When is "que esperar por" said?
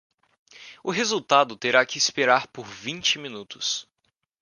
1.85-2.65